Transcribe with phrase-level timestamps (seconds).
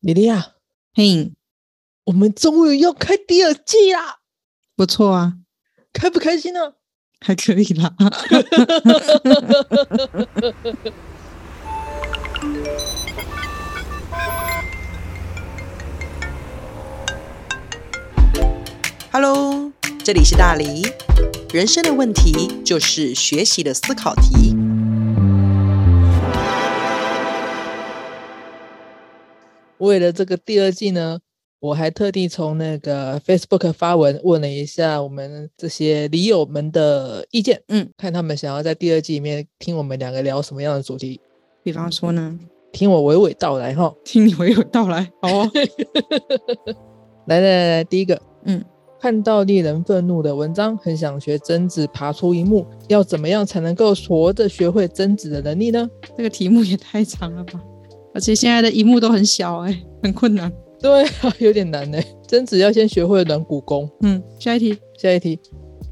[0.00, 0.52] 莉莉亚，
[0.94, 1.32] 嘿，
[2.04, 4.20] 我们终于要开第二季啦，
[4.76, 5.38] 不错啊，
[5.92, 6.74] 开不开心呢、
[7.18, 7.92] 还可以啦。
[19.10, 19.72] Hello，
[20.04, 20.86] 这里是大黎。
[21.52, 24.54] 人生的问题就是学习的思考题。
[29.78, 31.18] 为了这个第二季呢，
[31.60, 41.20] 我还特地从那个 Facebook 发文问了一下我们这些理友们的意见，嗯，看他们想要在第二季里面听我们两个聊什么样的主题，
[41.62, 42.38] 比方说呢，
[42.72, 43.94] 听我娓娓道来哈。
[44.04, 45.10] 听你娓娓道来。
[45.20, 45.50] 好哦。
[47.26, 48.64] 来来来来，第一个，嗯，
[48.98, 55.88] 看到令人愤怒的文章，很想学贞子爬出一幕，要怎么样才能够活着学会贞子的能力呢？
[56.16, 57.62] 这个题目也太长了吧！
[58.18, 60.52] 而且现在的荧幕都很小、哎，很困难。
[60.82, 61.96] 对啊，有点难呢。
[62.26, 63.88] 贞子要先学会软骨功。
[64.00, 64.76] 嗯，下一题。
[64.98, 65.38] 下一题，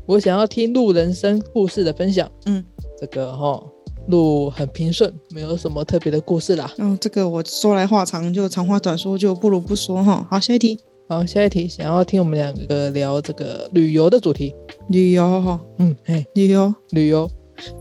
[0.06, 2.28] 我想要听路人生故事的分享。
[2.47, 2.64] 嗯，
[3.01, 3.62] 这个哈、
[4.09, 6.69] 路很平顺，没有什么特别的故事啦。
[6.78, 10.27] 嗯，这个我说来话长，就长话短说，就不如不说哈。
[10.29, 10.77] 好，下一题。
[11.08, 14.53] 好，下一题，想要听我们两个聊这个旅游的主题。
[14.89, 17.31] 旅游哈，嗯，嘿，旅游，旅游，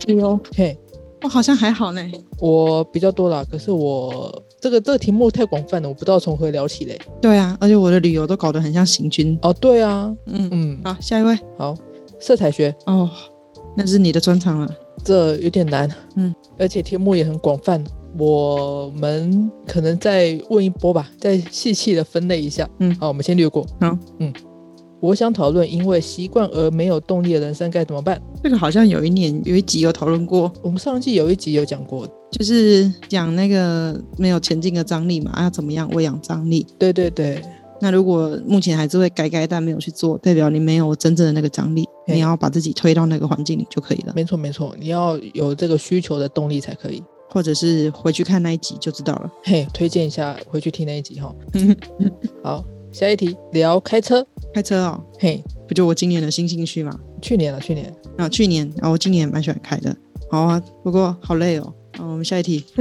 [0.05, 0.39] 旅游。
[0.55, 0.77] 嘿，
[1.25, 2.01] 我好像还好呢。
[2.37, 7.01] 我比较多啦，可是我这个这个题目太广泛了，我不知道从何聊起嘞。
[7.19, 9.35] 对啊，而且我的旅游都搞得很像行军。
[9.41, 11.35] 哦，对啊，嗯嗯，好，下一位。
[11.57, 11.75] 好，
[12.19, 13.09] 色彩学哦，
[13.75, 14.69] 那是你的专长了。
[15.03, 17.83] 这有点难，嗯，而且题目也很广泛，
[18.19, 22.69] 我们可能再问一波吧，再细细的分类一下。
[22.79, 23.65] 嗯好，我们先略过。
[23.81, 24.31] 好，嗯，
[25.05, 28.19] 我想讨论因为习惯而没有动力的人生该怎么办。
[28.43, 36.65] 这个好像有一年有一集有讨论过，我们上一季有一集有讲过，就是讲那个没有前进的张力嘛，要怎么样喂养张力。
[36.79, 37.39] 对对对，
[37.79, 47.03] 那如果目前还是会改改，但没有去做，代表你没有真正的那个张力，你要把自己推到那个环境里就可以了，没错没错，你要有这个需求的动力才可以。
[47.27, 49.29] 或者是回去看那一集就知道了。
[49.43, 51.35] 嘿，推荐一下回去听那一集哈。
[52.41, 52.63] 好，
[52.95, 54.25] 下一题聊开车。
[54.53, 56.97] 开车哦，嘿，不就我今年的新兴趣嘛？
[57.21, 57.93] 去年了，去年。
[58.15, 59.93] 啊，去年啊，我今年蛮喜欢开的。
[60.31, 61.73] 好啊，不过好累哦。
[61.97, 62.63] 好，我们下一题。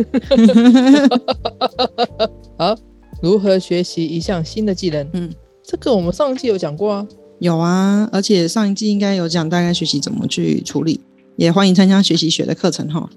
[2.56, 2.76] 好，
[3.20, 5.04] 如何学习一项新的技能？
[5.14, 7.04] 嗯，这个我们上一季有讲过啊。
[7.40, 11.00] 有啊，而且上一季应该有讲大概学习怎么去处理，
[11.34, 13.10] 也欢迎参加学习学的课程哈。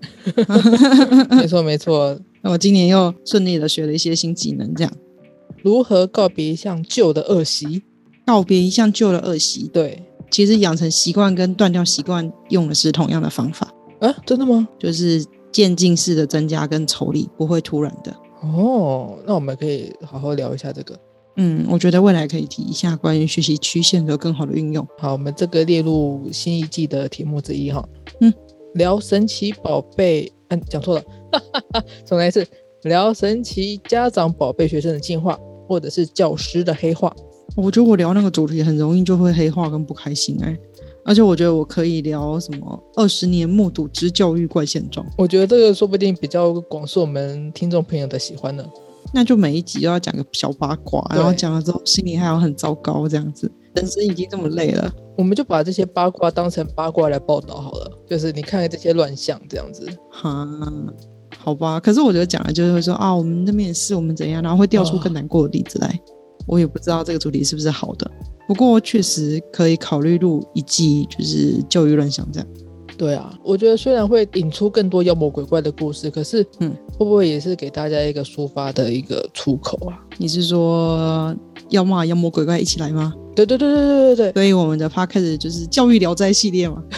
[1.29, 4.91] 没 错没错， 那我今年又顺利的学了一些新技能，这样
[5.63, 7.83] 如何告别一项旧的恶习？
[8.25, 14.67] 告别一项旧的恶习，对，其实养成习惯跟断掉习惯用的是同样的方法，啊，真的吗？
[14.77, 18.13] 就是渐进式的增加跟抽离，不会突然的。
[18.41, 20.99] 哦，那我们可以好好聊一下这个。
[21.37, 24.85] 嗯，我觉得未来可以提一下关于学习曲线的更好的运用。
[24.97, 27.87] 好，我们这个列入新一季的题目之一哈。
[28.19, 28.33] 嗯，
[28.73, 31.03] 聊神奇宝贝，嗯、讲错了，
[32.05, 32.45] 重来一次。
[32.83, 37.13] 聊神奇家长宝贝学生的进化，或者是教师的黑化。
[37.55, 40.55] 我觉得我聊那个主题很容易就会黑化跟不开心哎、
[41.03, 48.63] 而且我觉得我可以聊什么二十年目睹之教育怪现状，我觉得这个说不定比较广受我们听众朋友的喜欢呢。
[49.13, 54.93] 那就每一集都要讲个小八卦，然后讲了之后心里还要很糟糕这样子，人生已经这么累了。
[55.17, 59.87] 我们就把这些八卦当成八卦来报道好了，就是你看看这些乱象这样子。
[60.11, 60.45] 哈，
[61.39, 65.99] 好吧，可是我觉得讲了就是会说啊，我们那边也是，我们怎样，然后会调出更难过的例子来。
[66.45, 68.09] 我也不知道这个主题是不是好的，
[68.47, 72.47] 不过确实可以考虑录一季，就是教育乱象这样。
[72.97, 79.99] 对啊，我觉得虽然会引出更多妖魔鬼怪的故事，可是，嗯，会不会也是给大家一个抒发的一个出口啊？
[80.17, 81.35] 你是说
[81.69, 83.13] 要骂妖魔鬼怪一起来吗？
[83.35, 86.81] 对对对对对对对，所以我们的 podcast 就是教育聊斋系列嘛。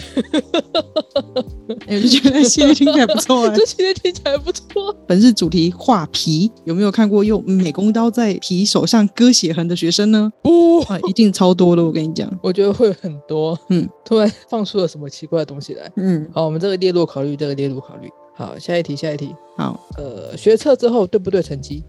[1.85, 4.95] 哎我就觉得系列听起来不错哎、 这系列听起来不错。
[5.05, 10.31] 本日主题画皮，有没有看过用美工刀在皮手上割血痕的学生呢？
[10.41, 12.31] 不，啊，一定超多的，我跟你讲。
[12.41, 13.59] 我觉得会很多。
[13.69, 15.91] 嗯，突然放出了什么奇怪的东西来。
[15.97, 18.09] 嗯，好，我们这个列入考虑，这个列入考虑。
[18.33, 19.35] 好，下一题，下一题。
[19.57, 21.83] 好呃，学测之后对不对成绩？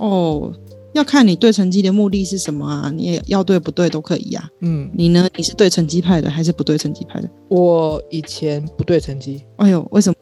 [0.00, 0.52] 哦，
[0.94, 2.90] 要看你对成绩的目的是什么啊？
[2.94, 5.28] 你也要对不对都可以呀、嗯，你呢？
[5.36, 7.28] 你是对成绩派的还是不对成绩派的？
[7.48, 10.16] 我以前不对成绩，哎呦，为什么？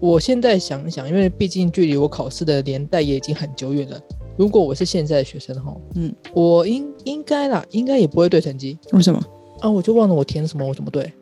[0.00, 4.00] 我现在想一想，因为毕竟距离我考试的年代也已经很久远了。
[4.36, 9.20] 如果我是现在的学生哈，嗯，我应应该啦，应该也不会对成绩为什么？
[9.60, 11.12] 啊，我就忘了我填什么，我怎么对？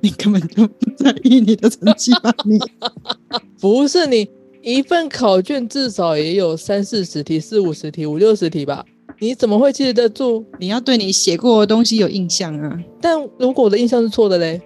[0.00, 2.34] 你根本就不在意你的成绩吧？
[2.44, 2.58] 你
[3.60, 4.28] 不是你，
[4.62, 8.84] 一份考卷至少也有三四十题、四五十题、五六十题吧？
[9.18, 10.44] 你怎么会记得住？
[10.58, 12.78] 你要对你写过的东西有印象啊。
[13.00, 14.60] 但如果我的印象是错的嘞？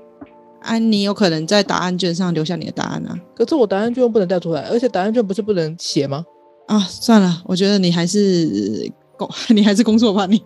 [0.60, 3.19] 啊，你有可能在答案卷上留下你的答案啊。
[3.34, 6.25] 可是我答案卷又不能带出来，而且答案卷不是不能写吗？
[6.66, 10.26] 啊，算了，我觉得你还是工， 你还是工作吧。
[10.26, 10.42] 你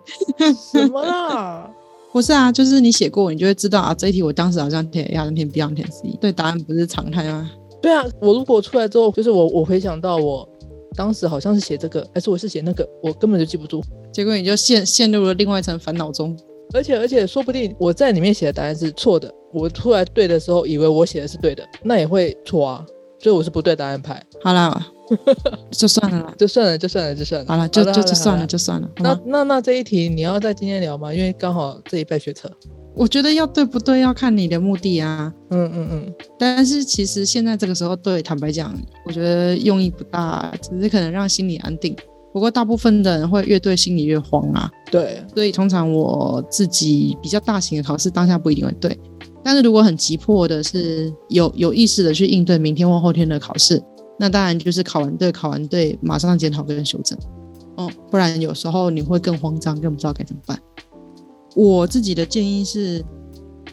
[0.73, 1.69] 什么啦？
[2.12, 3.94] 不是啊，就是你写过，你就会知道啊。
[3.94, 6.17] 这一题我当时好像填 A，好像填 B，好像填 C。
[6.20, 7.50] 对，答案不是常态吗？
[7.82, 10.49] 对啊，我如果出来之后，就是我我回想到我
[10.94, 13.82] 当时好像是写这个，还是我是写那个，我根本就记不住。
[14.12, 16.37] 结果你就陷陷入了另外一层烦恼中。
[16.73, 22.87] 而且而且，说不定我在里面写的答案是错的，我出来对的时候，以为我写的是对的，那也会错啊。
[23.19, 24.23] 所以我是不对答案牌。
[24.43, 24.81] 好 了，
[25.73, 27.47] 就算了，就算了，就算了，就算了。
[27.49, 28.88] 好了，就就就算了，就算了。
[28.99, 31.12] 那那那这一题你要在今天聊吗？
[31.12, 32.49] 因为刚好这一拜学车。
[32.94, 35.32] 我觉得要对不对要看你的目的啊。
[35.50, 36.14] 嗯嗯嗯。
[36.38, 38.75] 但是其实现在这个时候对，坦白讲，
[39.06, 41.96] 我觉得用意不大，只是可能让心里安定。
[42.32, 44.70] 不过大部分的人会越对心里越慌啊。
[44.90, 48.96] 对，所以通常我自己比较大型的考试当下不一定会对，
[49.43, 53.82] 但是如果很急迫的是有有意识的去应对明天或后天的考试，
[54.19, 57.19] 那当然就是考完对考完对马上检讨跟修正。
[57.76, 60.56] 哦，不然有时候你会更慌张，更不知道该怎么办。
[61.55, 63.05] 我自己的建议是，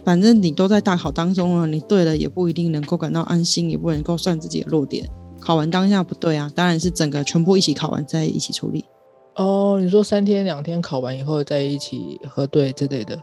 [0.03, 5.07] 反正你都在大考当中了，你对了也不一定能够感到安心，也不能够算自己的弱点。
[5.39, 8.83] 考完当下不对啊，当然是整个全部一起考完再一起处理。
[9.35, 13.21] 哦，你说三天两天考完以后再一起核对之类的？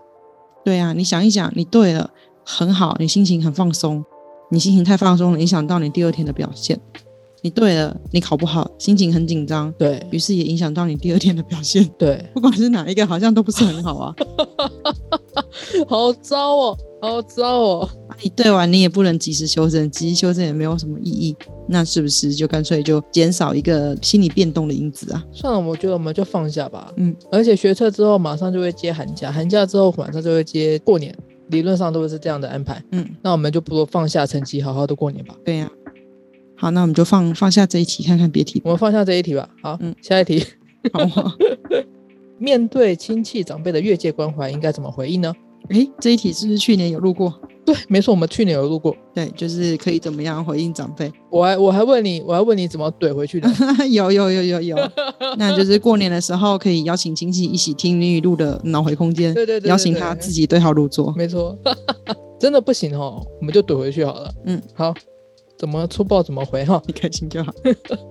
[0.65, 2.11] 对啊，你想一想，你对了
[2.45, 4.05] 很好，你心情很放松，
[4.51, 6.81] 你心情太放松了，影响到你第二天的表现。
[7.45, 11.87] 你对了，你考不好，心情很紧张，对于是也影响到你第二天的表现。
[11.99, 14.15] 对，不管是哪一个，好像都不是很好啊。
[15.87, 17.91] 好糟哦，好糟哦。
[18.23, 21.37] 你对完，你也不能及时修正，及时修正也没有什么意义。
[21.69, 25.23] 那是不是就干脆就减少一个心理变动的因子啊？
[25.31, 26.91] 算了，我觉得我们就放下吧。
[26.97, 31.15] 嗯，而且学车之后马上就会接寒假，寒假之后马上就会接过年，
[31.49, 32.83] 理论上都是这样的安排。
[32.93, 35.37] 嗯，那我们就不如放下成绩，好好的过年吧。
[35.45, 35.71] 对呀。
[36.57, 38.61] 好，那我们就放放下这一题，看看别题。
[38.65, 39.49] 我们放下这一题吧。
[39.63, 40.45] 好，嗯，下一题。
[40.93, 41.01] 好，
[42.39, 45.33] 面对亲戚长辈的越界关怀，应该怎么回应呢？
[45.71, 47.33] 诶，这一题是不是去年有录过？
[47.65, 48.95] 对，没错，我们去年有录过。
[49.15, 51.11] 对，就是可以怎么样回应长辈？
[51.31, 53.49] 我还我还问你，我还问你怎么怼回去的？
[53.89, 54.77] 有有有有有，
[55.39, 59.33] 那就是过年的时候可以邀请亲戚一起听林雨露的脑回空间。
[59.33, 61.15] 对对对，邀请他自己对号入座。
[61.17, 61.57] 没错，
[62.39, 64.31] 真的不行哦，我们就怼回去好了。
[64.45, 64.95] 嗯，好。
[65.65, 67.51] 怎么粗暴怎么回哈， 你开心就好。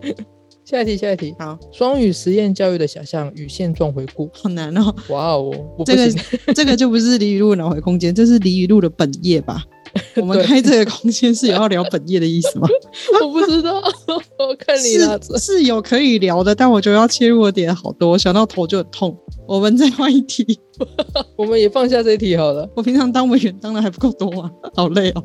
[0.65, 1.35] 下一题，下一题。
[1.37, 4.95] 好，双语实验教育的想象与现状回顾，好难哦。
[5.09, 5.53] 哇哦，
[5.85, 6.09] 这个
[6.55, 9.63] 这个就不是李雨露脑回空间，这是李雨露的本业吧？
[10.17, 12.67] 我们开这个空间是有要聊本业的意思吗？
[13.21, 13.81] 我不知道，
[14.39, 15.19] 我看你了。
[15.37, 19.15] 是有可以聊的，但我觉得要切入的点好多，想到头就很痛。
[19.47, 20.57] 我们再换一题，
[21.35, 22.67] 我们也放下这一题好了。
[22.75, 25.23] 我平常当委员当的还不够多啊，好累哦。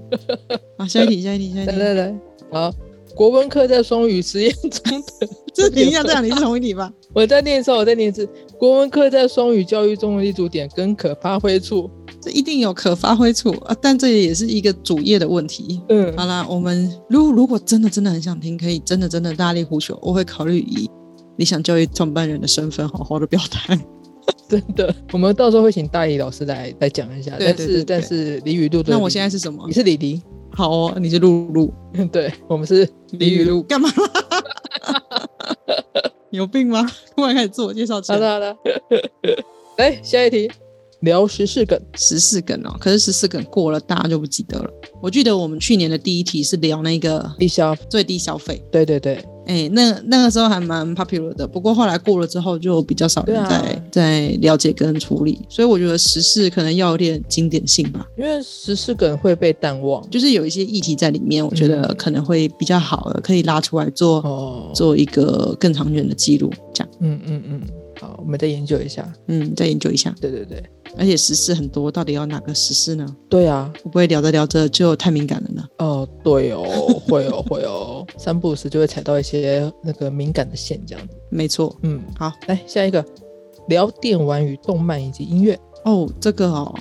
[0.77, 1.73] 好，下一题，下一题，下一题。
[1.73, 2.21] 来来来，
[2.53, 2.73] 好，
[3.15, 6.93] 国文课在双语实验中的，这等一下，这样你是同一题吧？
[7.15, 8.29] 我在念一次，我在念一次。
[8.59, 11.89] 国文课在双语教育中的立足点跟可发挥处，
[12.29, 15.81] 这一定有可发挥处啊，但这也是一个主业的问题。
[15.89, 20.91] 嗯，好啦，我们如如果真的真的很想听，可以真的真的大力呼求，我会考虑以
[21.37, 23.81] 理想教育创办人的身份好好的表态。
[24.47, 27.35] 真的，我们到时候会请大一老师来来讲一下。
[27.39, 29.65] 但是但是李雨露，那我现在是什么？
[29.67, 30.21] 你是李黎。
[30.51, 31.73] 好哦，你是露露。
[32.13, 33.63] 对，我们是李雨露。
[33.63, 33.89] 干嘛？
[36.31, 36.87] 有病吗？
[37.17, 37.95] 突然开始自我介绍。
[37.95, 38.55] 好的好的。
[39.79, 40.51] 来下一题。
[41.01, 44.71] 聊十四梗，十四梗哦，可是十四梗过了，大家就不记得了。
[45.01, 47.75] 我记得我们去年的第一题是聊那个低消。
[47.89, 67.63] 最低消费，对对对，哎，那那个时候还蛮 popular 的，不过后来过了之后就比较少人在在了解跟处理，所以我觉得十四可能要有点经典性吧，因为十四梗会被淡忘，就是有一些议题在里面，我觉得可能会比较好的，可以拉出来做做一个更长远的记录，这样，嗯嗯嗯。
[68.01, 69.13] 好，我们再研究一下。
[69.27, 70.15] 嗯，再研究一下。
[70.21, 70.63] 对对对，
[70.97, 73.17] 而且时事很多，到底要哪个时事呢？
[73.29, 75.65] 对啊，会不会聊着聊着就太敏感了呢？
[75.79, 76.65] 哦，对哦，
[77.07, 81.15] 会哦， 会哦，三不五时就会踩到一些那个敏感的线，这样子。
[81.31, 81.75] 没错。
[81.83, 83.05] 嗯，好，来下一个，
[83.69, 85.59] 聊电玩与动漫以及音乐。
[85.85, 86.75] 哦，这个哦。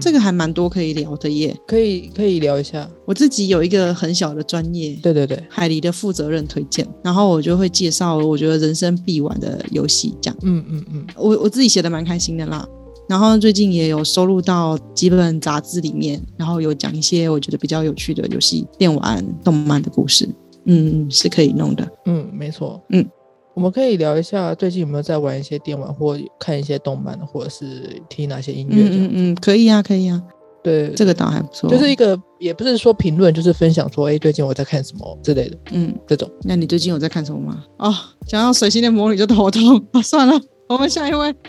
[0.00, 2.88] 这个还蛮多可以聊的耶，可以可以聊一下。
[3.04, 10.36] 我自己有一个很小的专业，对对对，海狸的负责任推荐，然后我就会介绍我觉得人生必玩的游戏，这样。
[10.42, 12.66] 嗯嗯嗯，我我自己写的蛮开心的啦。
[13.06, 20.28] 然后最近也有收录到几本杂志里面，然后有讲一些我觉得比较有趣的游戏、电玩、动漫的故事。
[20.64, 21.86] 嗯，是可以弄的。
[22.06, 22.82] 嗯，没错。
[22.88, 23.06] 嗯，
[23.54, 28.88] 我们可以聊一下最近有没有在玩一些电玩，或看一些动漫，或者是听哪些音乐？
[28.90, 30.20] 嗯嗯，可以啊，可以啊。
[30.62, 31.68] 对，这个倒还不错。
[31.68, 35.58] 就是一个，也不是说评论，就是分享说，哎，最近我在看什么之类的。
[35.72, 36.28] 嗯，这种。
[36.42, 37.64] 那你最近有在看什么吗？
[37.78, 37.94] 哦，
[38.26, 40.00] 想要水星的魔女就头痛啊！
[40.02, 41.32] 算了，我们下一位。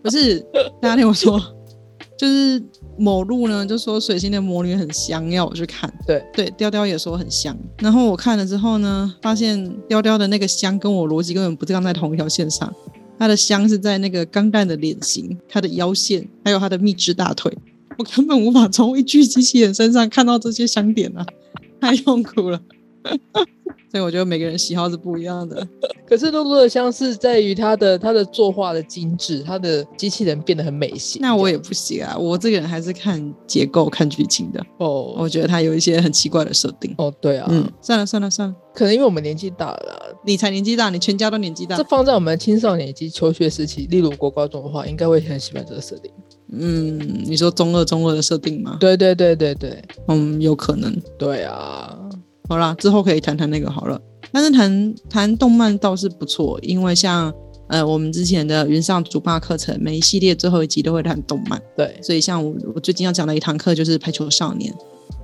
[0.00, 0.38] 不是，
[0.80, 1.38] 大家听我说，
[2.16, 2.62] 就是
[2.98, 5.92] 某路呢就说水星的魔女很香，要我去看。
[6.06, 7.56] 对对，雕雕也说很香。
[7.78, 12.72] 然后我看了之后呢，发现雕雕的那个香跟我逻辑根本不是站在同一条线上。
[13.18, 17.50] 它的香是在那个钢蛋的脸型、它的腰线，还有它的蜜汁大腿，
[17.96, 21.24] 我根本无法从一具机器人身上看到这些香点啊，
[21.80, 22.60] 太痛苦了。
[23.90, 25.66] 所以我觉得每个人喜好是不一样的。
[26.06, 31.22] 可是露露的相似在于他的他的作画的精致，他的机器人变得很美型。
[31.22, 34.60] 那我也不行啊，我这个人还是看结构、看剧情的。
[34.78, 36.94] 哦，我觉得他有一些很奇怪的设定。
[36.98, 37.46] 哦，对啊。
[37.50, 41.76] 嗯，算了算了算了，可能因为我们年纪大了，你才年纪大，你全家都年纪大。
[41.76, 46.10] 这放在我们青少年及求学时期，例如国高中的话，应该会很喜欢这个设定。
[46.52, 48.76] 嗯，你说中二中二的设定吗？
[48.78, 50.94] 对对对对对，嗯，有可能。
[51.18, 51.98] 对啊。
[52.48, 54.00] 好啦，之后可以谈谈那个好了。
[54.32, 57.32] 但是谈谈动漫倒是不错，因为像
[57.68, 61.60] 呃我们之前的云上主霸课程，每一系列最后一集都会谈动漫。
[61.76, 64.72] 对，所以像我我最近要讲的一堂课就是排球少年。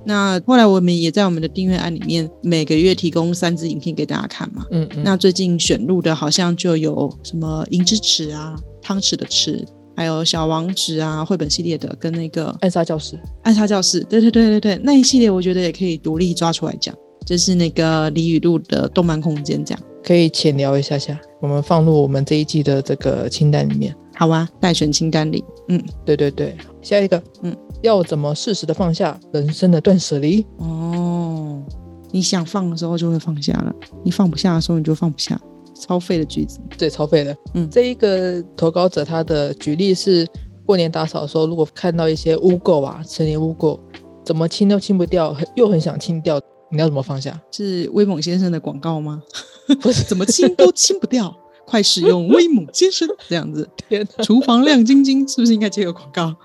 [0.05, 4.65] 那后来我们也在我们的订阅案里面每个月提供三支影片给大家看嘛。
[4.71, 5.03] 嗯嗯。
[5.03, 9.65] 那最近选入的好像就有什么银之匙啊、汤匙的匙，
[9.95, 13.17] 还有小王子啊绘本系列的，跟那个暗杀教室。
[13.43, 16.93] 暗杀教室，对对对对对，那一系列我觉得也可以独立抓出来讲。
[17.25, 21.19] 就是那个李雨露的动漫空间，这样可以浅聊一下下。
[21.41, 25.43] 我们放入我们这一季的这个清单里面，好啊，待选清单里。
[25.69, 30.45] 嗯，对对对，下一个，嗯，要怎么适时的放下人生的断舍离？
[30.57, 31.61] 哦，
[32.11, 35.39] 你想放的时候就会放下了，你放不下的时候你就放不下。
[35.75, 37.35] 超废的句子，对，超废的。
[37.55, 40.25] 嗯，这一个投稿者他的举例是，
[40.65, 43.77] 过年打扫的时候，如果看到一些污垢啊，陈年污垢，
[44.23, 46.39] 怎么清都清不掉，很又很想清掉。
[46.73, 47.39] 你要怎么放下？
[47.51, 49.21] 是威猛先生的广告吗？
[49.79, 51.33] 不是，怎么清都清不掉，
[51.65, 53.69] 快使用威猛先生这样子。
[53.87, 56.35] 天厨房亮晶晶，是不是应该接个广告？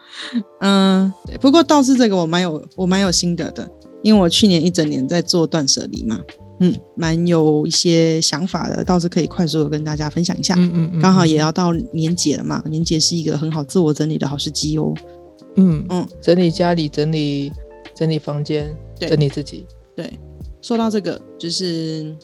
[0.60, 3.68] 嗯，不过倒是这个我蛮有我蛮有心得的，
[4.02, 6.20] 因为我去年一整年在做断舍离嘛，
[6.60, 10.54] 嗯，蛮有一些想法的，倒是可以快速的跟大家分享一下。
[10.58, 14.94] 嗯嗯嗯，刚好也要到年节了嘛，年节是一个很好自我整理的好时机哦。
[15.56, 17.50] 嗯嗯，整理家里，整理
[17.96, 19.66] 整理房间，整理自己。
[19.98, 20.16] 对，
[20.62, 22.14] 说到这个，就是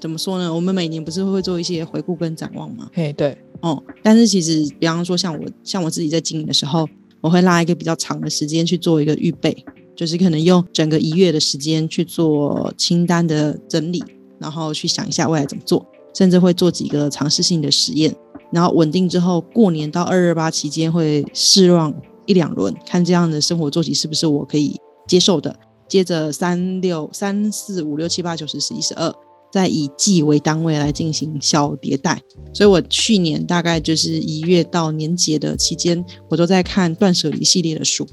[0.00, 0.54] 怎么说呢？
[0.54, 2.88] 我们每年不是会做一些回顾跟展望吗？
[2.92, 6.88] 嘿，对，哦，但是其实，比方说像我，像我自己在经营的时候，
[7.20, 9.64] 我会拉一个比较长的时间去做一个预备，
[9.96, 14.00] 就是可能用整个一月的时间去做清单的整理，
[14.38, 18.14] 然后去想一下未来怎么做，甚至会做几个尝试性的实验，
[18.52, 21.92] 然后稳定之后，过年到二二八期间会试让
[22.26, 24.76] 一两轮，看这样的生活作息是不是我可以
[25.08, 25.52] 接受的。
[25.94, 29.14] 接着三六三四五六七八九十十一十二，
[29.52, 32.20] 再以季为单位来进行小迭代。
[32.52, 38.04] 所以我去年大概就是一月到年节的期间，我都在看断舍离系列的书。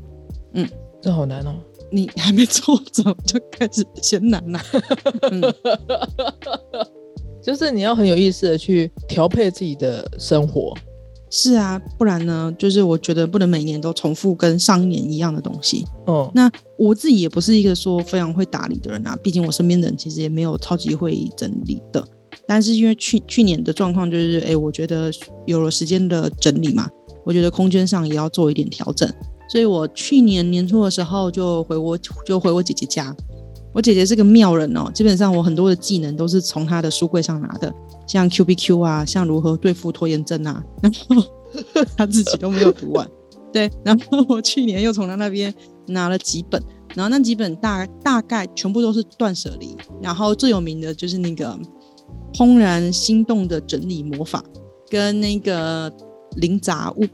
[0.53, 0.69] 嗯，
[1.01, 1.55] 这好难哦，
[1.91, 4.61] 你还没做怎么就开始嫌难了？
[7.41, 10.77] 就是你要很有意识的去调配自己的生活。
[11.33, 12.53] 是啊，不然呢？
[12.59, 15.85] 就是我觉得不能每年都重复跟上一年一样的东西。
[16.05, 22.05] 哦，那我自己也不是一个说非常会打理的人啊，毕竟我身边的人其实也没有超级会整理的。
[22.45, 25.09] 但是因为去去年的状况就是，哎，我觉得
[25.45, 26.89] 有了时间的整理嘛，
[27.23, 29.09] 我觉得空间上也要做一点调整，
[29.49, 33.15] 所以我去年年初的时候就回我就回我姐姐家。
[33.73, 37.73] 我姐姐是个妙人哦，基本上我很多的技能都是从她的书柜上拿的，
[38.11, 41.23] 像 Q B Q 啊，像如何对付拖延症啊，然后
[41.95, 43.09] 他自己都没有读完。
[43.53, 45.53] 对，然后我去年又从他那边
[45.87, 46.61] 拿了几本，
[46.93, 51.57] 然后那几本大大概全部都是断舍离，然后最有名的就是那个
[52.37, 54.43] 《怦然心动的整理魔法》，
[54.89, 55.89] 跟那个
[56.35, 57.05] 《零杂物》，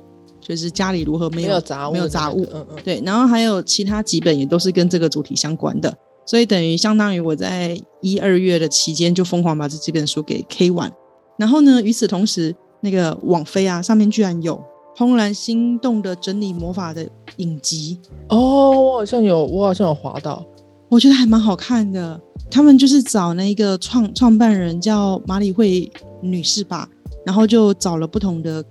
[0.41, 2.43] 就是家里如何没有杂物，没有杂物。
[2.51, 2.77] 嗯嗯。
[2.83, 5.95] 对，然后还有其他几本也都是跟这个主题相关的。
[6.27, 10.91] 所以等于相当于我在一二月的期间就疯狂把这几本书给 K 完，
[11.37, 14.61] 然后呢，与此同时，那个网飞啊上面居然有
[14.99, 17.07] 《怦然心动的整理魔法》的
[17.37, 20.45] 影集哦，我好像有，我好像有滑到，
[20.89, 22.19] 我觉得还蛮好看的。
[22.49, 25.91] 他们就是找那个创创办人叫马里会
[26.21, 26.89] 女士吧，
[27.25, 28.63] 然后就找了不同的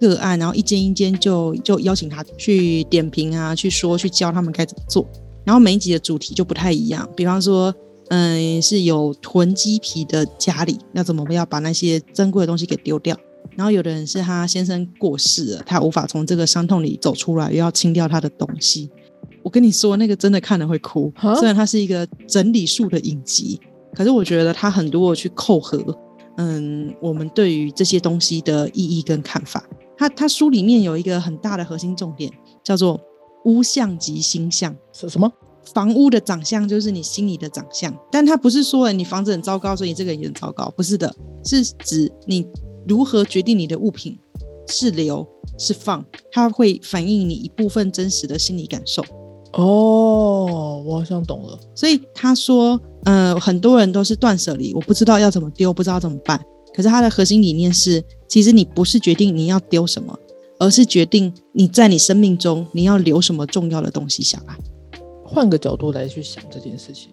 [0.00, 5.06] 个案，然后一间一间就就邀请她去点评啊，去说去教他们该怎么做。
[5.44, 7.74] 然后每一集的主题就不太一样，比方说
[8.08, 13.16] 嗯，是有囤积皮的家里，那怎么要把那些珍贵的东西给丢掉？
[13.56, 18.90] 然后有的人是他先生过世了，他无法从这个伤痛里走出来，又要清掉他的东西。
[19.42, 21.12] 我跟你说，那个真的看了会哭。
[21.36, 23.60] 虽然它是一个整理术的影集，
[23.92, 25.84] 可是我觉得它很多去扣合，
[26.36, 29.62] 嗯，我们对于这些东西的意义跟看法。
[29.96, 32.30] 它它书里面有一个很大的核心重点，
[32.62, 32.98] 叫做
[33.44, 34.74] 屋相及心相。
[34.92, 35.32] 是什么？
[35.74, 42.44] 房屋的长相就是你心里的长相，但它不是说你房子很糟糕，所以你这个人也很糟糕，不是的，是指你
[42.86, 44.18] 如何决定你的物品
[44.68, 49.04] 是留是放，它会反映你一部分真实的心理感受。
[49.52, 51.58] 哦，我好像懂了。
[51.74, 56.42] 所以他说，呃，很多人都是断舍离，我不知道要怎么丢，不知道怎么办。
[56.74, 60.18] 可是他的核心理念是，其实你不是决定你要丢什么，
[60.62, 64.56] 而是决定你在你生命中你要留什么重要的东西下来。
[65.24, 67.08] 换个角度来去想这件事情，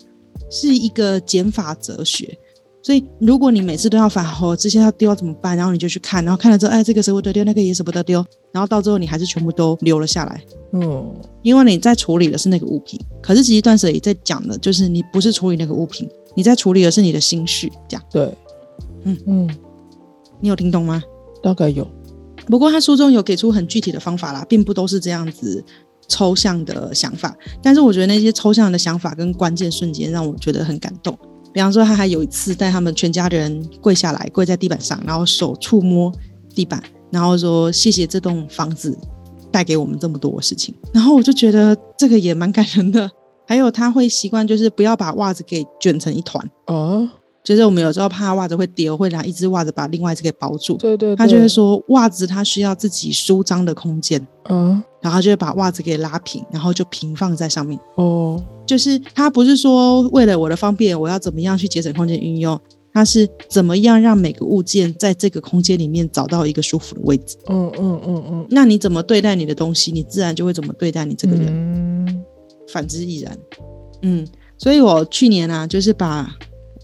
[0.52, 2.38] 是一个减法哲学。
[2.84, 5.58] 所以，如果你每次都要反吼，这些要丢怎么办？
[5.58, 10.42] 然后你就去看，然后看了之后，哎，这个舍不得丢，那个也舍不得丢，然后到最后你还是全部都留了下来。
[10.74, 17.72] 嗯，因为你在处理的是那个物品，可是其实断舍离在讲的就是你不是处理那个物品，你在处理的是你的心绪。
[17.90, 18.34] 这样对，
[19.04, 19.50] 嗯嗯，
[20.40, 21.04] 你有听懂吗？
[21.44, 21.86] 大概有。
[22.50, 25.64] 不过他书中有给出很具体的方法啦，并不都是这样子
[26.08, 27.36] 抽象的想法。
[27.62, 31.18] 但是我觉得那些抽象的想法跟关键瞬间让我觉得很感动。
[31.54, 36.12] 比方说，他还有一次带他们全家人跪下来，跪在地板上，然后手触摸
[36.54, 38.98] 地板，然后说谢谢这栋房子
[39.52, 40.74] 带给我们这么多事情。
[40.94, 43.10] 然后我就觉得这个也蛮感人的。
[43.48, 47.10] 还有他会习惯就是不要把袜子给卷成一团哦。
[47.42, 50.76] 就是我们有时候怕袜子会丢，会拿一只袜子把另外一只给包住。
[50.76, 57.80] 对对，他就会说袜子它需要自己舒张的空间，嗯，然后就会把袜子给拉平，然后就平放在上面。
[57.96, 62.60] 哦，就是他不是说为了我的方便，我要怎么样去节省空间运用，
[62.94, 67.38] 他是怎么样让每个物件在这个空间里面找到一个舒服的位置。
[67.48, 71.48] 嗯嗯嗯嗯，那你怎么对待你的东西，你自然就会怎么对待你这个人。
[71.48, 72.24] 嗯，
[72.68, 73.38] 反之亦然。
[74.02, 76.30] 嗯，所以我去年啊，就是把。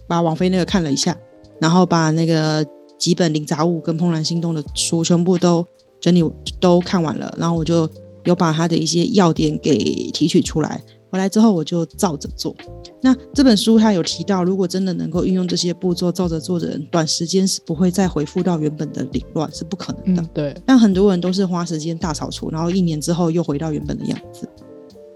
[0.06, 1.16] 把王菲那个看了一下，
[1.60, 2.64] 然后把那个
[2.98, 5.66] 几本零杂物跟怦然心动的书全部都
[6.00, 6.24] 整理
[6.60, 7.88] 都看完了，然后我就
[8.24, 9.76] 有把他的一些要点给
[10.12, 10.82] 提取出来。
[11.08, 12.54] 回来之后我就照着做。
[13.00, 20.22] 那这本书他有提到，如果真的能够运用这些步骤照着做的人，短时间是不会再回复到原本的凌乱，是不可能的。
[20.34, 20.54] 对。
[20.66, 24.48] 但很多人都是花时间大扫除，然后一年之后又回到原本的样子。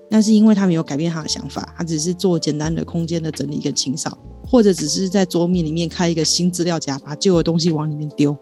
[0.08, 4.16] 那是因为他没有改变他的想法，他只是做简单的空间的整理跟清扫。
[4.50, 8.36] 或者只是在桌面里面开一个新资料夹，把旧的东西往里面丢，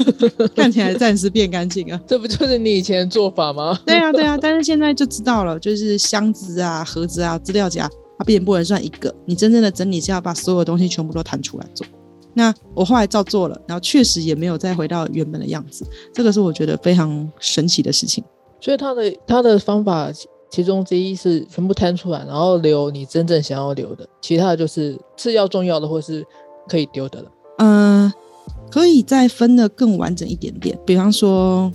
[0.54, 1.98] 看起来暂时变干净啊。
[2.06, 3.80] 这不就是你以前的做法吗？
[3.86, 4.36] 对啊，对啊。
[4.36, 9.14] 但是现在就知道了，就是箱子啊、盒子啊、资料夹，它并不能算一个。
[9.24, 11.86] 你真正的整理是要把所有东西全部都弹出来做。
[12.34, 15.86] 那我后来照做了，然后确实也没有再回到原本的样子。
[16.12, 18.22] 这个是我觉得非常神奇的事情。
[18.60, 20.12] 所以他的他的方法。
[20.50, 26.24] 其中之一是全部摊出来，然后留你真正想要留的，其他的就是次要重要的或是
[26.68, 27.30] 可以丢的了。
[27.58, 28.12] 嗯，
[28.70, 30.78] 可以再分的更完整一点点。
[30.86, 31.72] 比方说，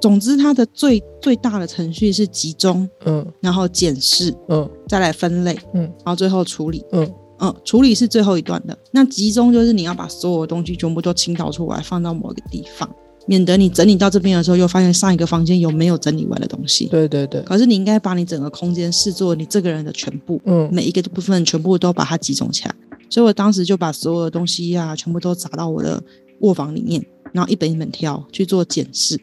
[0.00, 8.76] 总之它的最最大的程序是集中，嗯，然后检视，嗯，再来分类，嗯，然后最后处理，嗯嗯，处理是最后一段的。
[8.90, 12.88] 那集中就是你要把所有东西全部都倾倒出来，放到某一个地方。
[13.26, 16.86] 免得你整理到这边的时候，又发现上一个房间有没有整理完的东西。
[16.86, 17.42] 对对对。
[17.42, 22.74] 可是你应该把你整个空间视作你这个人的全部，嗯，每一个部分全部都把它集中起来。
[23.10, 26.02] 所以我当时就把所有的东西呀，全部都砸到我的
[26.40, 29.20] 卧房里面，然后一本一本挑去做检视。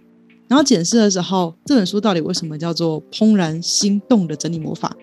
[0.48, 4.96] 然后检视的时候，这本书到底为什么叫做怦然心动的整理魔法？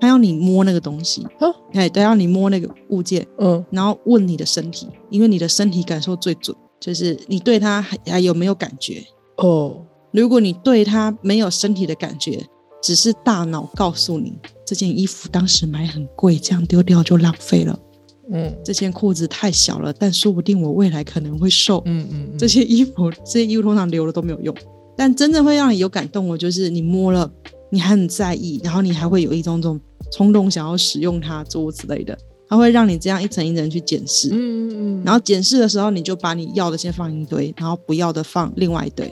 [0.00, 1.26] 它要你摸那个东西，
[1.72, 6.56] 哎，它要你摸那个物件，嗯，然后问你的身体，因为你的身体感受最准。
[6.80, 9.02] 就是你对他还还有没有感觉
[9.36, 9.84] 哦？
[10.12, 12.40] 如果你对他没有身体的感觉，
[12.82, 17.78] 只是大脑告诉你这件衣服当时买很贵，这样丢掉就浪费了。
[18.30, 21.82] 嗯，这件裤子太小了，但说不定我未来可能会瘦。
[21.86, 24.54] 嗯嗯，这些衣服这些衣服通常留了都没有用，
[24.96, 27.30] 但真正会让你有感动的，就是你摸了，
[27.70, 29.80] 你还很在意，然后你还会有一种种
[30.12, 32.16] 冲动想要使用它，诸如此类的。
[32.48, 39.10] 它会让你这样一层一层去检视，嗯嗯嗯，然后检视的时候，你就把你要的先放一堆，然后不要的放另外一堆，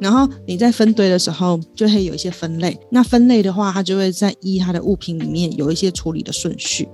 [0.00, 2.78] 然后你在分堆的时候就会有一些分类。
[2.90, 6.88] 那分类的话，它就会在依它的物品里面有一些处理的顺序。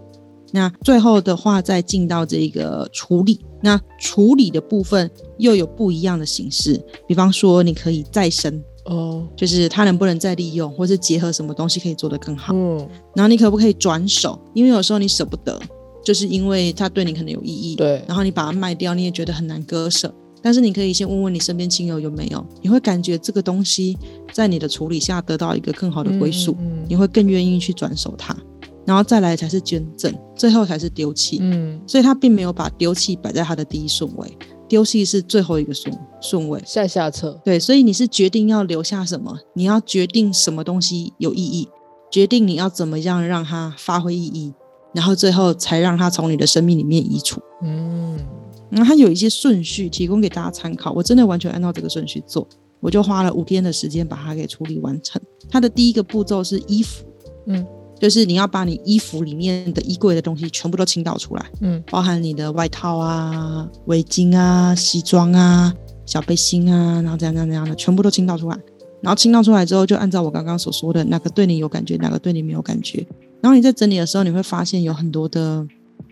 [0.52, 12.54] 那最后的话再进到这个处理，那处理的部分又有不一样的形式，比方说你可以再生哦，就是它能不能再利用，或是结合什么东西可以做得更好。
[12.54, 14.40] 嗯，然后你可不可以转手？
[14.54, 15.61] 因为有时候你舍不得。
[16.05, 20.14] 就是因为它对你可能有意义，对，然后你把它卖掉，你也觉得很难割舍。
[20.43, 23.97] 但是你可以先问问你身边亲友有没有，你会感觉这个东西
[24.31, 26.55] 在你的处理下得到一个更好的归宿，
[26.87, 28.37] 你会更愿意去转手它，
[28.85, 31.38] 然后再来才是捐赠，最后才是丢弃。
[31.40, 34.37] 嗯，所以他并没有把丢弃摆在他的第一顺位，
[34.69, 37.40] 丢弃是最后一个顺顺位，下下策。
[37.43, 41.67] 对，所以你是决定要留下什么，你要决定什么东西有意义，
[42.11, 44.53] 决定你要怎么样让它发挥意义，
[44.94, 47.40] 然后最后才让它从你的生命里面移除。
[47.62, 48.18] 嗯。
[48.70, 52.48] 然后它有一些顺序提供给大家参考，我真的完全按照这个顺序做，
[52.80, 55.20] 我就花了五天的时间把它给处理完成。
[55.48, 57.04] 它的第一个步骤是衣服，
[57.46, 57.64] 嗯，
[58.00, 65.72] 就是你要把你衣服里面的衣柜的东西全部都清倒出来，嗯，包含你的外套啊、围巾啊、西装啊、
[66.04, 68.59] 小背心啊，然后这样这样这样的全部都清倒出来。
[69.02, 73.07] 然后清倒出来之后，就按照我刚刚所说的，哪个对你有感觉，哪个对你没有感觉。
[73.44, 75.68] 然后你在整理的时候，你会发现有很多的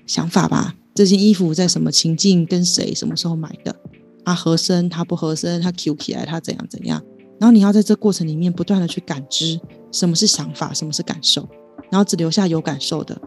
[0.06, 0.74] 想法吧。
[0.94, 3.74] 这件衣服在什么情境、跟谁、什么时候买的？
[4.22, 7.02] 它合身，它不合身，它 Q 起来，它怎样怎样？
[7.40, 9.58] 然后你要在这过程里面不断的去感知
[9.90, 11.48] 什么是想法，什么是感受，
[11.90, 13.18] 然后只留下有感受的。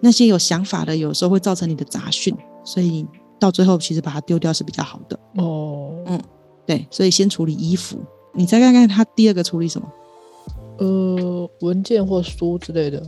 [0.00, 2.34] 那些有想法的，有时候会造成你的杂讯，
[2.64, 3.06] 所以
[3.38, 5.20] 到最后其实把它丢掉是比较好的。
[5.36, 6.18] 哦，嗯，
[6.66, 7.98] 对，所以先处理衣服，
[8.32, 9.92] 你再看看它第二个处理什么？
[10.78, 13.06] 呃，文件或书之类的。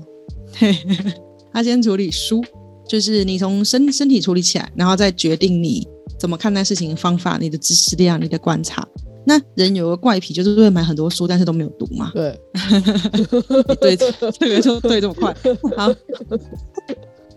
[0.56, 0.76] 嘿，
[1.52, 2.44] 他先处理书。
[2.86, 5.88] 就是你从身身体处理起来，然后再决定你
[6.18, 8.86] 怎么看待事情的方法、你的知识量、你的观察。
[9.26, 12.12] 那人有个怪癖，就是会买很多书，但是都没有读嘛。
[12.12, 12.38] 对，
[13.80, 15.34] 对，这个就对这么快。
[15.78, 15.90] 好，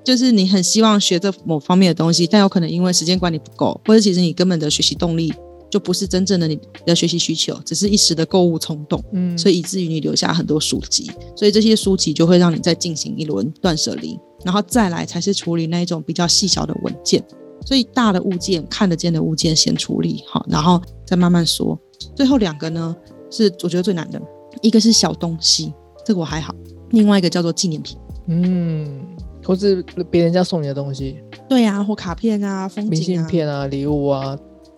[0.03, 5.33] 就是你很希望学这某方面的东西，但有可能因为时间管理不够，或者其实你根本的学习动力
[5.77, 8.99] 就不是真正的你的学习需求，只是一时的购物冲动。
[9.13, 14.19] 嗯，所以以至于你留下很多书籍，所以这些书籍就会让你再进行一轮断舍离。
[14.43, 17.23] 然后再来才是处理那一种比较细小的文件，
[17.63, 21.79] 所以大的物件看得见的物件先处理好，然后再慢慢说。
[22.15, 22.95] 最后两个呢
[23.29, 24.19] 是我觉得最难的，
[24.63, 25.71] 一个是小东西，
[26.03, 26.55] 这个我还好；
[26.89, 29.05] 另外一个叫做纪念品，嗯，
[29.43, 34.37] 或是别人家送你的东西，对呀，或卡片啊、风景、明信片啊、礼物啊，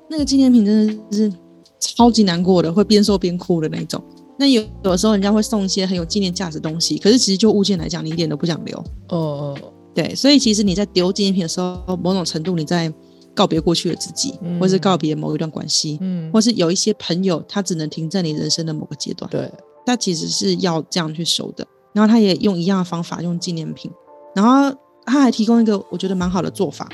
[0.10, 1.32] 那个纪念品真的是
[1.80, 4.04] 超级难过的，会边收边哭的那种。
[4.38, 8.78] 那有有的时候人家会送一些很有纪念价值的东西，可是其实就物件来讲，你一点都不想留。
[9.10, 9.58] 哦哦，
[9.94, 12.92] 对，所以其实你在丢纪念品的时候，某种程度你在
[13.36, 19.30] 告别过去的自己，或是告别某一段关系，嗯，或是有一些朋友，他只能停在你人生的某个阶段。
[19.30, 19.52] 对，
[19.86, 21.68] 他其实是要这样去收的。
[21.94, 23.92] 然后他也用一样的方法，用纪念品。
[24.36, 24.74] 然后
[25.06, 26.88] 他还提供一个我觉得蛮好的做法。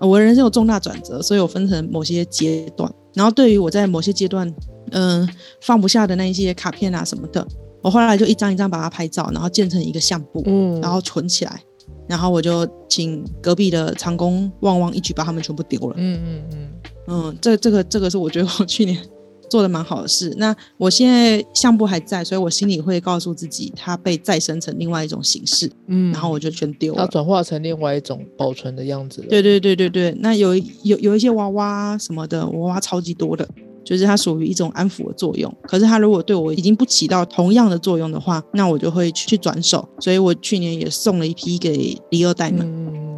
[0.00, 2.92] 我人生有重大转折，所以我分成某些阶段。
[3.14, 4.54] 然后对于我在某些阶段。
[4.90, 5.28] 嗯，
[5.60, 7.46] 放不下的那一些卡片啊什么的，
[7.82, 11.62] 我后来就一张一张把它拍照，然后建成一个相簿，嗯，然后存起来，
[12.08, 16.68] 然后我就请隔壁的长工旺旺一举把他们全部丢了，嗯嗯嗯
[17.06, 18.98] 嗯，这这个这个是我觉得我去年
[19.48, 20.34] 做的蛮好的事。
[20.36, 29.22] 那我现在相簿还在，所以我心里会告诉自己，它被再生成另外一种形式，嗯，然后我就全丢了，它转化成另外一种保存的样子。
[29.28, 33.48] 对对对对对，那有有有一些娃娃什么的，娃娃超级多的。
[33.84, 39.88] 就是它属于一种安抚的作用，可是它如果对我已经不起到同样的作用的话，那我就会去转手。
[39.98, 42.70] 所以我去年也送了一批给第二代们，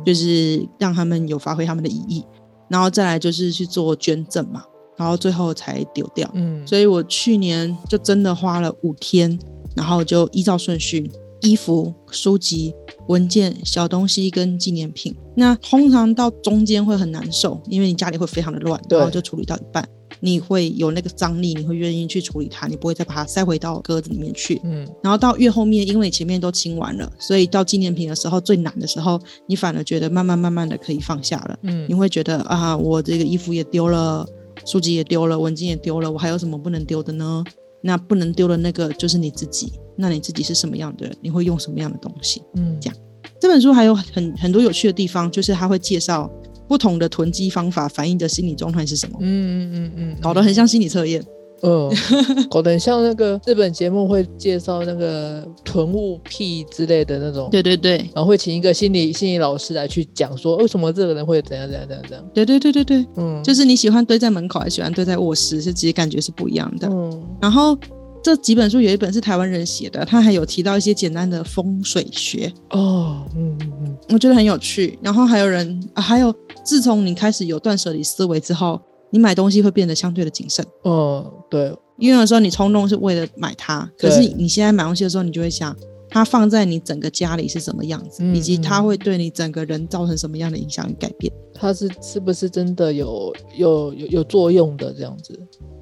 [0.07, 2.25] 就是让他们有发挥他们的意义，
[2.69, 4.62] 然后再来就是去做捐赠嘛，
[5.00, 6.30] 然后最后才丢掉。
[6.34, 9.38] 嗯，所以我去年就真的花了五天，
[9.74, 11.10] 然后就依照顺序，
[11.40, 12.74] 衣服、书籍、
[13.08, 15.16] 文件、小东西跟纪念品。
[15.34, 19.88] 那通常到中间会很难受，因为你家里会非常的乱，然后就处理到一半。
[20.22, 24.60] 你会有那个张力，你会愿意去处理它，你不会再把它塞回到格子里面去。
[24.64, 31.58] 嗯，然后到越后面，因为前面都清完了，所以到纪念品的时候最难的时候，你反而觉得慢慢慢慢的可以放下了。
[31.62, 34.26] 嗯，你会觉得啊，我这个衣服也丢了，
[34.64, 37.44] 书籍也丢了，文件也丢了，我还有什么不能丢的呢？
[37.83, 39.73] 那不能丢的那个就是你自己。
[39.96, 41.16] 那你自己是什么样的人？
[41.20, 42.42] 你会用什么样的东西？
[42.57, 42.96] 嗯，这样。
[43.38, 46.31] 这本书还有很很多有趣的地方，就是他会介绍。
[46.68, 49.18] 不同的囤积方法反映的心理状态是什么？
[49.20, 51.20] 嗯嗯嗯嗯，搞得很像心理测验。
[51.62, 51.90] 嗯，
[52.51, 57.49] 搞得很像那个日本节目会介绍那个囤物癖之类的那种。
[57.51, 62.27] 对对对，然后会请一个心理心理老师来去讲说，为什么这个人会怎样怎样怎样怎样。
[62.33, 66.88] 对对对对对，嗯，就是你喜欢堆在门口，还喜欢堆在卧室，是其实感觉是不一样的。
[66.88, 67.77] 嗯，然后。
[68.23, 74.99] 这几本书有一本是台湾人写的，他还有提到一些简单的风水学哦，嗯嗯嗯，我觉得很有趣。
[75.01, 76.31] 然后还有人，还有
[76.62, 78.79] 自从你开始有断舍离思维之后，
[79.11, 80.64] 你买东西会变得相对的谨慎。
[80.83, 85.77] 哦，对，因为有时候你冲动是为了买它，可是你现在买东西的时候，你就会想，
[86.09, 91.33] 它放在你整个家里是什么样子，以及它会对你整个人造成什么样的影响与改变。
[91.55, 95.38] 它是是不是真的有有有有作用的这样子？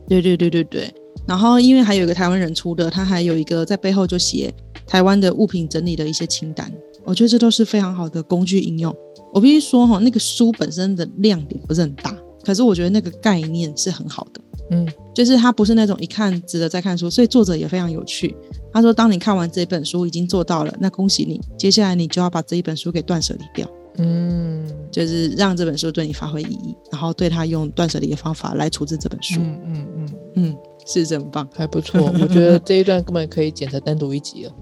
[0.09, 0.93] 对对对对对。
[1.27, 4.53] 然后因为还有一个台湾人出的，他还有一个在背后就写
[4.87, 6.73] 台湾的物品整理的一些清单。
[7.05, 8.95] 我觉得这都是非常好的工具应用。
[9.33, 12.17] 我必须说哈，那个书本身的亮点不是很大，
[12.49, 14.41] 可是我觉得那个概念是很好的。
[14.71, 18.35] 嗯，就是它不是那种一看值得再看书，所以作者也非常有趣。
[18.73, 23.69] 他说，当你看完这本书已经做到了，那恭喜你，接下来你就要把这一本书给断舍离掉。
[23.99, 29.39] 嗯，就是让这本书对你发挥意义，然后对他用断舍离的方法来处置这本书。
[29.41, 30.57] 嗯嗯嗯嗯，
[30.87, 32.01] 是真棒，还不错。
[32.19, 34.53] 我觉得这一段根本可以剪成单独一集了，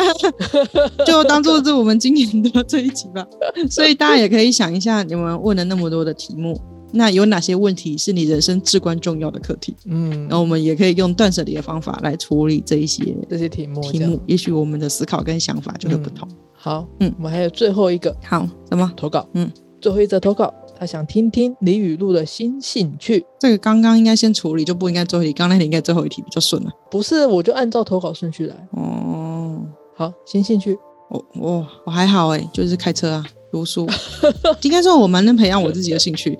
[1.04, 3.26] 就当做是我们今年的这一集吧。
[3.70, 6.58] 所以大家也可以想一下，你们问了那么多的题目。
[6.96, 9.76] 那有哪些问题是你人生至关重要的课题？
[9.84, 13.80] 嗯，然后我们也可以用断舍离的方法来处理这一些这些题目。
[13.92, 16.28] 题目，也许我们的思考跟想法就会不同。
[16.52, 19.28] 好，嗯，我们还有最后一个，好，什么投稿？
[19.34, 23.24] 嗯，最后一则投稿，他想听听李雨露的新兴趣。
[23.38, 25.32] 这个刚刚应该先处理，就不应该最后一题。
[25.32, 26.70] 刚那题应该最后一题比较顺了。
[26.90, 28.56] 不是，我就按照投稿顺序来。
[28.72, 29.60] 哦，
[29.94, 30.76] 好，新兴趣，
[31.10, 33.86] 我我我还好哎，就是开车啊，读书。
[34.62, 36.36] 应该说我蛮能培养我自己的兴趣。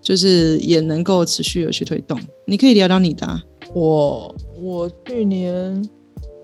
[0.00, 2.18] 就是也能够持续的去推动。
[2.46, 3.26] 你可以聊聊你的。
[3.74, 5.88] 我我去年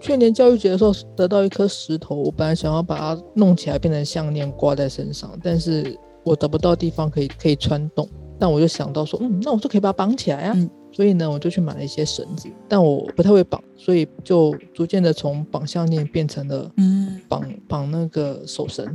[0.00, 8.08] 去年教育节的时候得到一颗石头，我本来想要把它弄起来变成项链挂在身上，但是我得不到地方可以可以穿洞。
[8.38, 10.56] 但我就想到说，嗯，那我就可以把它绑起来啊。
[10.92, 18.86] 所以呢，我就去买了一些绳子，但我不太会绑，所以就逐渐的从绑项链变成了嗯绑绑那个手绳。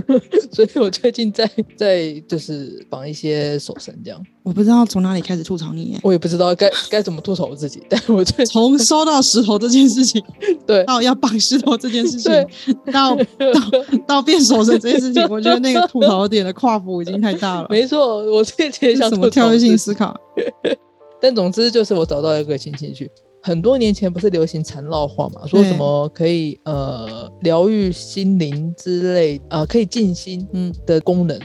[0.50, 4.18] 所以我最近在在就是绑一些手绳这样。
[4.42, 7.82] 我不知道从哪里开始吐槽你，我也不知道该该怎么吐槽我自己。
[7.88, 10.22] 但我最从收到石头这件事情，
[10.66, 12.32] 对，到要绑石头这件事 情，
[12.90, 17.66] 到 到到变手绳这件事情，我觉得那个吐槽点的跨幅已经太大了。
[17.68, 20.18] 没错，我最近想什么跳跃性思考。
[21.22, 23.08] 但总之就是我找到一个新兴趣。
[23.44, 31.38] 很多年前不是流行缠绕画嘛，说什么可以呃疗愈心灵之类，呃可以静心嗯的功能。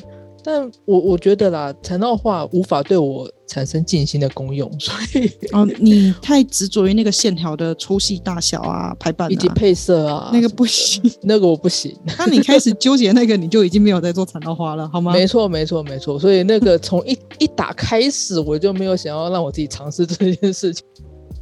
[0.47, 11.93] 但我我觉得啦，缠绕画无法对我产生静心的功用，所以哦，你太执着于那个线条的粗细大小啊、排版以及配色啊，那个不行，那个我不行。
[12.17, 15.11] 那你开始纠结那个，你就已经没有在做缠绕画了，好吗？
[15.11, 16.17] 没错，没错，没错。
[16.17, 20.81] 所以那个从一一打开始，我就没有想要让我自己尝试这件事情。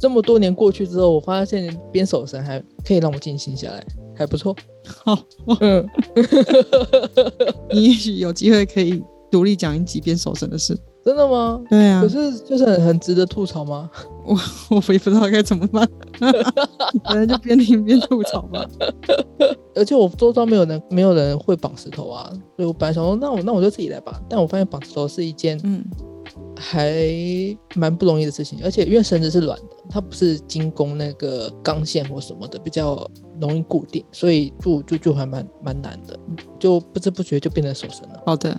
[0.00, 3.86] 这么多年过去之后，我发现编手绳还可以让我静心下来。
[4.16, 4.54] 还不错，
[5.04, 5.18] 好，
[5.60, 5.86] 嗯，
[7.70, 11.60] 你也许有机会可以独立讲一集编手绳的事，真的吗？
[11.68, 13.90] 对啊，可是就是很很值得吐槽吗？
[14.24, 14.36] 我
[14.70, 15.88] 我也不知道该怎么办，
[17.04, 18.66] 反正就边听边吐槽吧。
[19.74, 24.20] 而且我周遭没有人没有人会绑石头啊，所以我本来想说，那我那我就自己来吧。
[24.28, 25.84] 但我发现绑石头是一件嗯。
[26.56, 27.04] 还
[27.74, 33.08] 蛮不容易的事情，而且因为绳子是软的，它不是精工那个钢线或什么的，比较
[33.40, 36.18] 容易固定，所以就就就还蛮蛮难的，
[36.58, 38.22] 就不知不觉就变成手绳了。
[38.24, 38.58] 好的，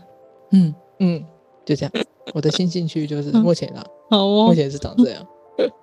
[0.52, 1.26] 嗯嗯，
[1.66, 1.92] 就这样。
[2.34, 5.26] 我的新兴趣就是目前啊，好哦，目前是长这样。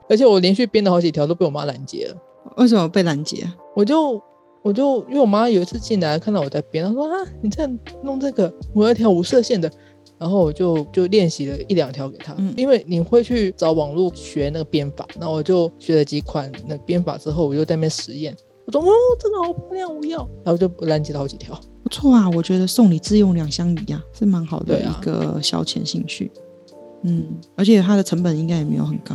[0.09, 2.17] 而且我连续编了好几条都被我妈拦截了。
[2.59, 3.51] 为什么被拦截？
[3.75, 4.23] 我就
[4.63, 7.69] 我就因为我妈有一次进来看到我在编，她说啊，你在
[8.03, 9.71] 弄这个，我要一条无色线的。
[10.19, 18.35] 然后我就就练习了一两条给他，因为你会去找网络学那个编法，那我就学了几款那编法之后，我就在那边实验，
[18.67, 18.87] 我说哦，
[19.19, 26.31] 这个好漂亮，我要，然后就拦截了好几条，不错啊，我觉得送礼自用两相宜呀，是蛮好的一个消遣兴趣，
[27.03, 29.15] 嗯，而且它的成本应该也没有很高。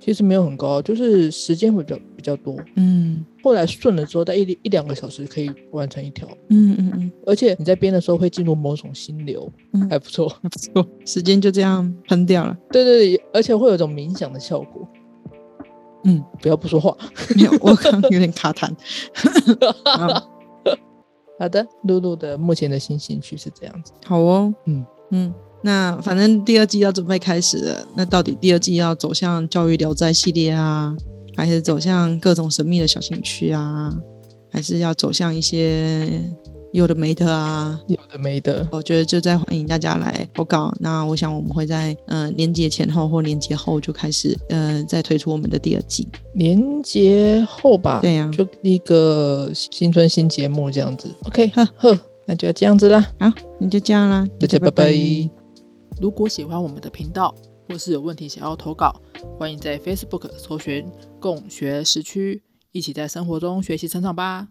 [0.00, 2.56] 其实没有很高，就是时间会比较比较多。
[2.76, 6.28] 嗯，后来顺了之后，在一一两个小时可以完成一条。
[6.50, 10.86] 嗯嗯嗯，而且你在编的时候会进入某种心流，嗯还不错， 还不错。
[11.06, 12.54] 时间就这样喷掉了。
[12.70, 14.86] 对对对，而且会有一种冥想的效果。
[16.04, 16.94] 嗯，不要不说话，
[17.34, 18.70] 没有，我刚有点卡痰。
[21.38, 23.92] 好的，露露的目前的新兴趣是这样子。
[24.04, 25.34] 好哦，嗯嗯。
[25.60, 30.96] 那反正第二季要准备开始了，那到底第二季要走向教育聊斋系列啊，
[31.38, 33.96] 还是走向各种神秘的小兴趣啊，
[34.50, 36.20] 还是要走向一些
[36.72, 37.80] 有的没的啊？
[37.86, 40.74] 有的没的，我觉得就在欢迎大家来投稿。
[40.80, 46.08] 那我想我们会在嗯年节前后或年节后就开始嗯再推出我们的第二季。
[46.34, 48.00] 年节后吧？
[48.02, 51.08] 对呀，就一个新春新节目这样子。
[51.22, 53.00] OK，呵呵，那就这样子啦。
[53.20, 54.92] 好，那就这样啦，大家拜拜。
[56.00, 57.32] 如果喜欢我们的频道，
[57.68, 59.00] 或是有问题想要投稿，
[59.38, 64.46] 欢迎在 Facebook 搜寻“共学时区”，一起在生活中学习成长吧。